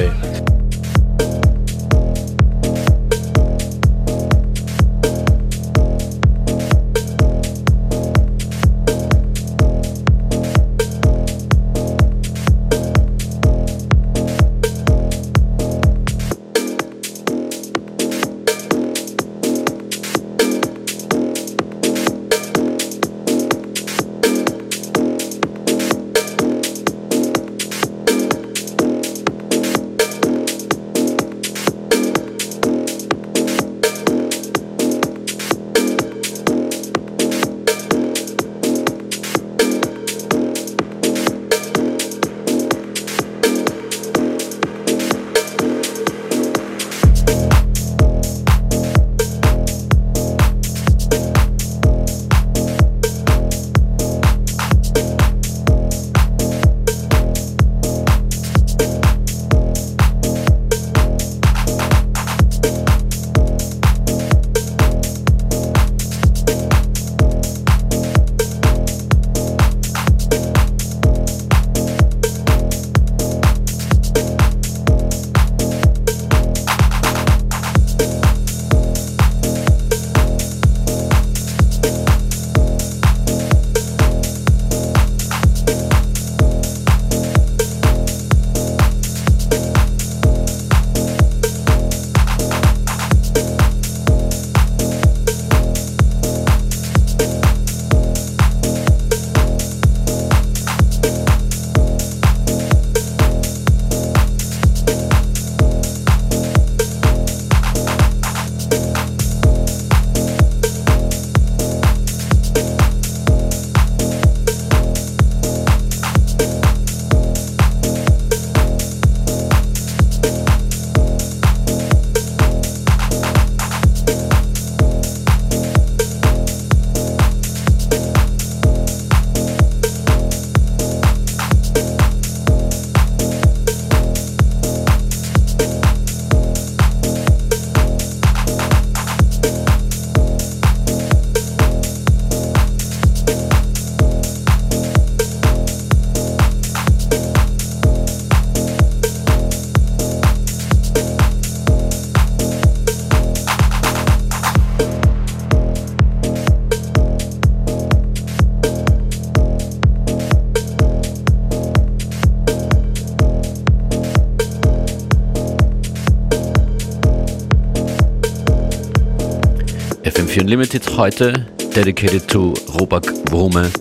FM4 170.54 170.60
Unlimited 170.60 170.98
heute, 170.98 171.34
dedicated 171.74 172.28
to 172.28 172.54
Robak 172.80 173.06
Wrome. 173.32 173.72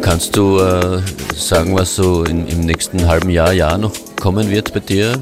Kannst 0.00 0.34
du 0.34 0.58
äh, 0.60 1.02
sagen, 1.34 1.74
was 1.74 1.94
so 1.94 2.24
in, 2.24 2.46
im 2.48 2.60
nächsten 2.60 3.06
halben 3.06 3.28
Jahr, 3.28 3.52
Jahr 3.52 3.76
noch 3.76 3.92
kommen 4.16 4.48
wird 4.50 4.72
bei 4.72 4.80
dir? 4.80 5.12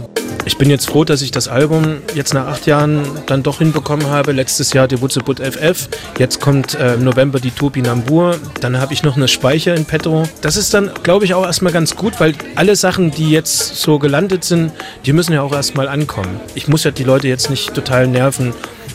Ich 0.44 0.58
bin 0.58 0.68
jetzt 0.70 0.88
froh, 0.88 1.04
dass 1.04 1.22
ich 1.22 1.30
das 1.30 1.46
Album 1.46 1.98
jetzt 2.14 2.34
nach 2.34 2.48
acht 2.48 2.66
Jahren 2.66 3.06
dann 3.26 3.44
doch 3.44 3.58
hinbekommen 3.58 4.08
habe. 4.08 4.32
Letztes 4.32 4.72
Jahr 4.72 4.88
die 4.88 5.00
Wutzebut 5.00 5.38
FF, 5.38 5.88
jetzt 6.18 6.40
kommt 6.40 6.74
äh, 6.74 6.94
im 6.94 7.04
November 7.04 7.38
die 7.38 7.52
Topinambur, 7.52 8.38
dann 8.60 8.80
habe 8.80 8.92
ich 8.92 9.04
noch 9.04 9.16
eine 9.16 9.28
Speicher 9.28 9.74
in 9.74 9.84
petto. 9.84 10.24
Das 10.40 10.56
ist 10.56 10.74
dann, 10.74 10.90
glaube 11.04 11.24
ich, 11.24 11.34
auch 11.34 11.44
erstmal 11.44 11.72
ganz 11.72 11.94
gut, 11.94 12.18
weil 12.18 12.34
alle 12.56 12.74
Sachen, 12.74 13.12
die 13.12 13.30
jetzt 13.30 13.76
so 13.76 14.00
gelandet 14.00 14.42
sind, 14.42 14.72
die 15.06 15.12
müssen 15.12 15.32
ja 15.32 15.42
auch 15.42 15.52
erstmal 15.52 15.88
ankommen. 15.88 16.40
Ich 16.56 16.66
muss 16.66 16.82
ja 16.82 16.90
die 16.90 17.04
Leute 17.04 17.28
jetzt 17.28 17.48
nicht 17.48 17.72
total 17.74 18.08
nerven 18.08 18.52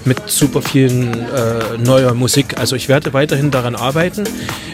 mit 0.08 0.30
super 0.30 0.62
vielen 0.62 1.14
äh, 1.14 1.78
neuer 1.78 2.14
Musik. 2.14 2.58
Also 2.58 2.76
ich 2.76 2.90
werde 2.90 3.14
weiterhin 3.14 3.52
daran 3.52 3.76
arbeiten. 3.76 4.24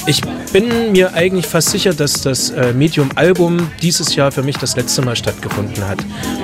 Ich 0.06 0.22
bin 0.52 0.92
mir 0.92 1.14
eigentlich 1.14 1.48
fast 1.48 1.72
sicher, 1.72 1.94
dass 1.94 2.22
das 2.22 2.52
äh, 2.52 2.74
Medium-Album 2.74 3.72
dieses 3.82 4.16
Jahr 4.16 4.32
für 4.32 4.44
mich 4.44 4.58
das 4.58 4.76
letzte 4.76 5.02
Mal 5.02 5.16
stattgefunden 5.16 5.88
hat, 5.88 6.00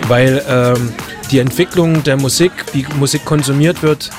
weil 0.07 0.18
ähm, 0.27 0.93
die 1.31 1.39
Entwicklung 1.39 2.03
der 2.03 2.17
Musik, 2.17 2.51
wie 2.73 2.85
Musik 2.97 3.25
konsumiert 3.25 3.81
wird, 3.83 4.09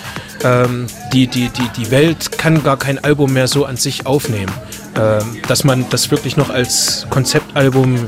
ähm, 0.43 0.87
die, 1.13 1.27
die, 1.27 1.49
die, 1.49 1.69
die 1.77 1.91
Welt 1.91 2.33
kann 2.39 2.63
gar 2.63 2.79
kein 2.79 2.99
Album 3.03 3.33
mehr 3.33 3.49
so 3.49 3.65
an 3.65 3.77
sich 3.77 4.07
aufnehmen. 4.07 4.53
Ähm, 4.97 5.39
dass 5.47 5.65
man 5.65 5.87
das 5.91 6.11
wirklich 6.11 6.37
noch 6.37 6.51
als 6.51 7.07
Konzeptalbum 7.11 8.07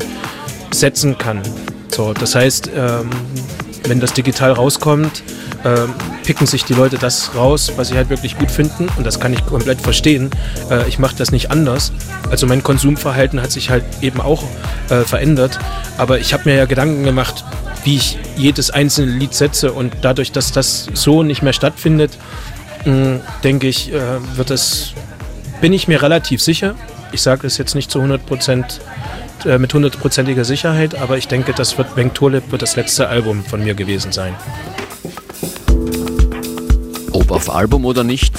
setzen 0.72 1.16
kann. 1.16 1.40
So, 1.88 2.12
das 2.12 2.34
heißt, 2.34 2.70
ähm, 2.74 3.10
wenn 3.88 4.00
das 4.00 4.12
digital 4.12 4.52
rauskommt, 4.52 5.22
ähm, 5.64 5.94
picken 6.24 6.46
sich 6.46 6.64
die 6.64 6.74
Leute 6.74 6.98
das 6.98 7.34
raus, 7.34 7.72
was 7.76 7.88
sie 7.88 7.96
halt 7.96 8.10
wirklich 8.10 8.38
gut 8.38 8.50
finden. 8.50 8.88
Und 8.96 9.04
das 9.04 9.20
kann 9.20 9.32
ich 9.32 9.44
komplett 9.44 9.80
verstehen. 9.80 10.30
Äh, 10.70 10.88
ich 10.88 10.98
mache 10.98 11.16
das 11.16 11.30
nicht 11.30 11.50
anders. 11.50 11.92
Also 12.30 12.46
mein 12.46 12.62
Konsumverhalten 12.62 13.40
hat 13.42 13.50
sich 13.50 13.70
halt 13.70 13.84
eben 14.00 14.20
auch 14.20 14.44
äh, 14.88 15.02
verändert. 15.02 15.58
Aber 15.98 16.18
ich 16.18 16.32
habe 16.32 16.48
mir 16.48 16.56
ja 16.56 16.64
Gedanken 16.64 17.04
gemacht, 17.04 17.44
wie 17.84 17.96
ich 17.96 18.18
jedes 18.36 18.70
einzelne 18.70 19.12
Lied 19.12 19.34
setze. 19.34 19.72
Und 19.72 19.92
dadurch, 20.02 20.32
dass 20.32 20.52
das 20.52 20.88
so 20.94 21.22
nicht 21.22 21.42
mehr 21.42 21.52
stattfindet, 21.52 22.12
denke 23.44 23.68
ich, 23.68 23.92
äh, 23.92 24.00
wird 24.36 24.50
das, 24.50 24.92
bin 25.60 25.72
ich 25.72 25.86
mir 25.86 26.02
relativ 26.02 26.42
sicher. 26.42 26.74
Ich 27.12 27.20
sage 27.20 27.46
es 27.46 27.58
jetzt 27.58 27.74
nicht 27.74 27.90
zu 27.90 27.98
100 27.98 28.24
Prozent 28.24 28.80
äh, 29.44 29.58
mit 29.58 29.74
hundertprozentiger 29.74 30.44
Sicherheit, 30.44 30.94
aber 30.94 31.18
ich 31.18 31.28
denke, 31.28 31.52
das 31.52 31.76
wird 31.76 31.94
Wenk 31.94 32.14
Tolib 32.14 32.50
wird 32.50 32.62
das 32.62 32.74
letzte 32.74 33.08
Album 33.08 33.44
von 33.44 33.62
mir 33.62 33.74
gewesen 33.74 34.12
sein. 34.12 34.34
Ob 37.12 37.30
auf 37.30 37.54
Album 37.54 37.84
oder 37.84 38.02
nicht, 38.02 38.34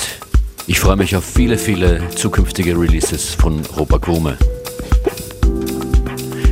ich 0.65 0.80
freue 0.80 0.95
mich 0.95 1.15
auf 1.15 1.24
viele, 1.24 1.59
viele 1.59 2.09
zukünftige 2.15 2.71
Releases 2.71 3.36
von 3.36 3.61
Robert 3.78 4.01
Grume. 4.01 4.38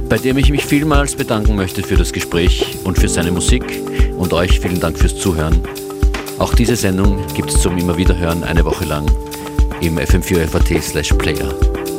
Bei 0.08 0.18
dem 0.18 0.38
ich 0.38 0.52
mich 0.52 0.66
vielmals 0.66 1.16
bedanken 1.16 1.56
möchte 1.56 1.82
für 1.82 1.96
das 1.96 2.14
Gespräch 2.14 2.78
und 2.84 3.00
für 3.00 3.10
seine 3.10 3.32
Musik 3.32 3.64
und 4.18 4.32
euch 4.34 4.60
vielen 4.60 4.80
Dank 4.80 5.00
fürs 5.00 5.18
Zuhören. 5.18 5.60
Auch 6.38 6.54
diese 6.54 6.76
Sendung 6.76 7.26
gibt 7.34 7.50
es 7.50 7.62
zum 7.62 7.78
immer 7.78 7.98
wieder 7.98 8.18
hören 8.18 8.44
eine 8.44 8.64
Woche 8.64 8.86
lang 8.86 9.10
im 9.82 9.98
FM4 9.98 10.48
FAT 10.48 11.91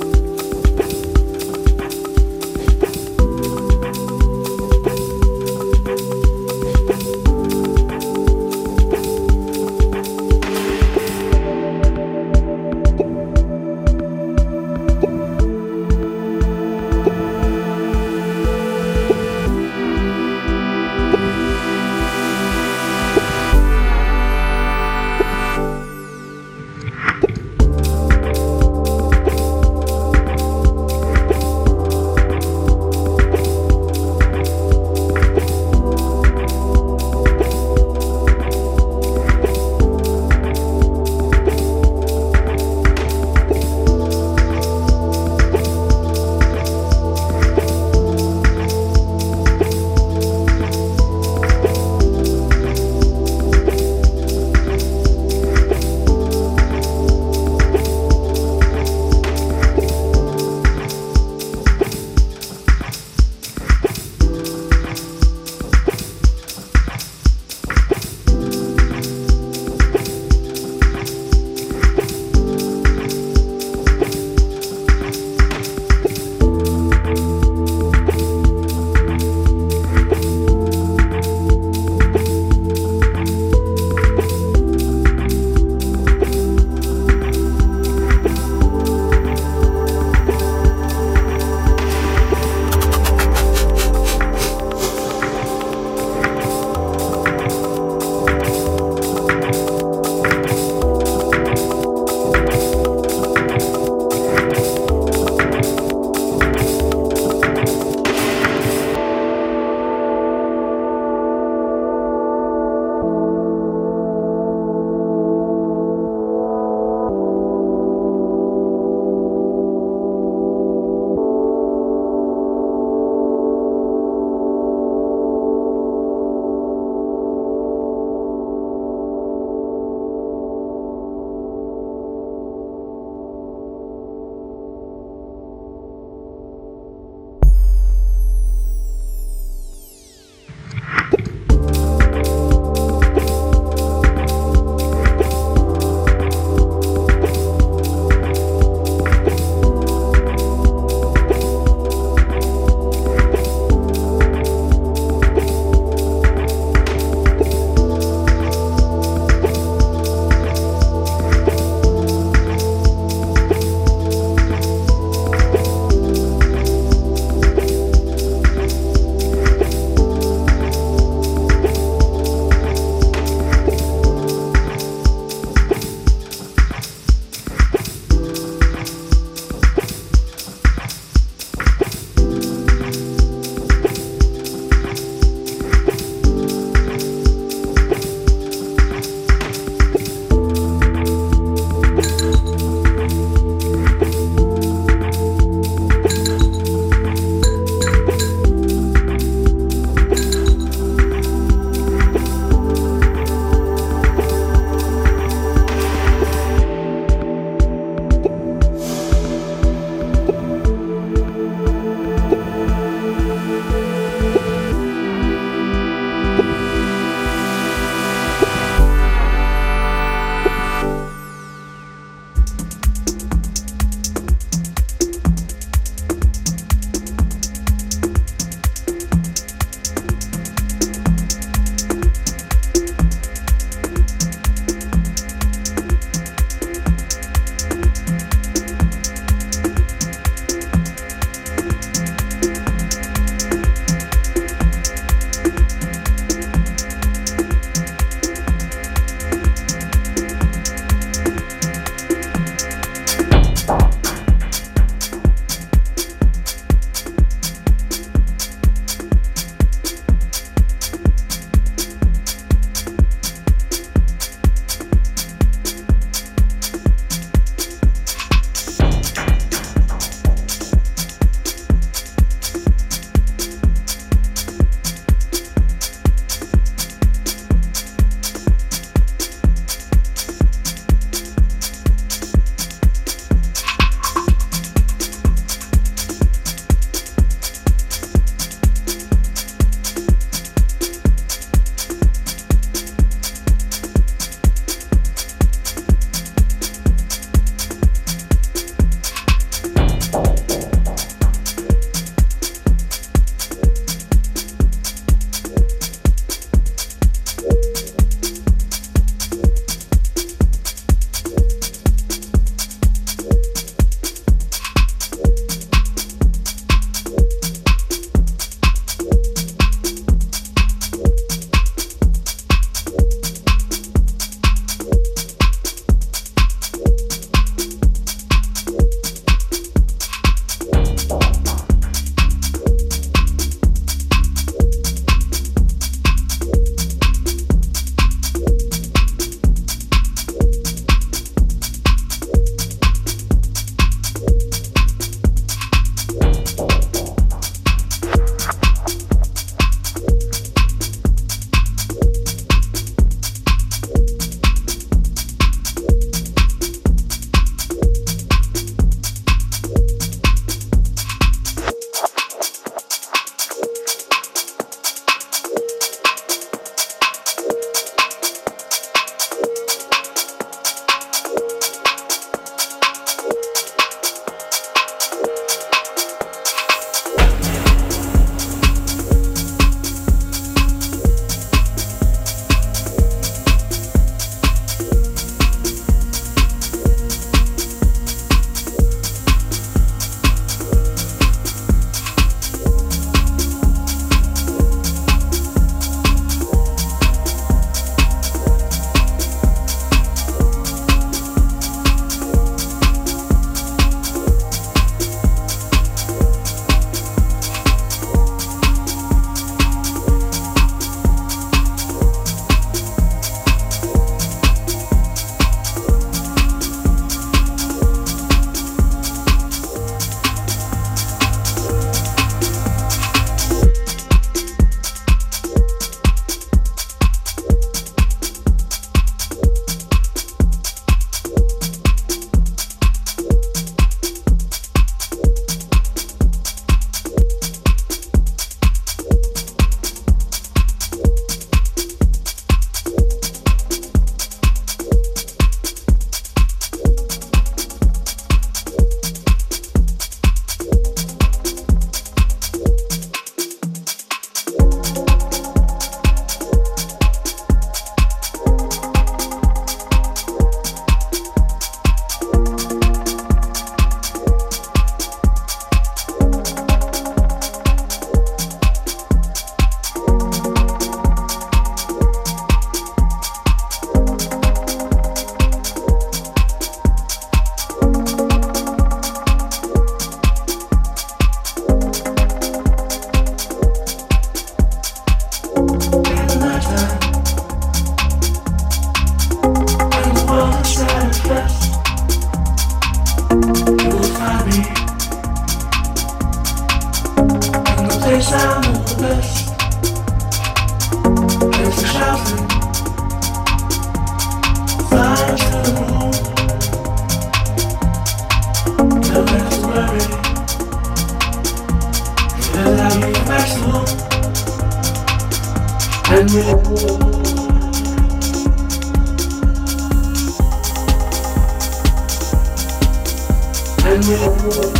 slash 524.02 524.72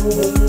Player. 0.00 0.39